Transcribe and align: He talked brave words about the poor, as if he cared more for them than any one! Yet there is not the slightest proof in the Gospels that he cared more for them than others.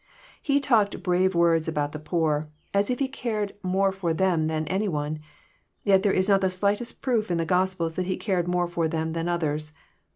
He 0.41 0.59
talked 0.59 1.03
brave 1.03 1.35
words 1.35 1.67
about 1.67 1.91
the 1.91 1.99
poor, 1.99 2.49
as 2.73 2.89
if 2.89 2.97
he 2.97 3.07
cared 3.07 3.53
more 3.61 3.91
for 3.91 4.15
them 4.15 4.47
than 4.47 4.65
any 4.67 4.87
one! 4.87 5.19
Yet 5.83 6.01
there 6.01 6.11
is 6.11 6.27
not 6.27 6.41
the 6.41 6.49
slightest 6.49 7.03
proof 7.03 7.29
in 7.29 7.37
the 7.37 7.45
Gospels 7.45 7.93
that 7.97 8.07
he 8.07 8.17
cared 8.17 8.47
more 8.47 8.67
for 8.67 8.87
them 8.87 9.13
than 9.13 9.29
others. 9.29 9.71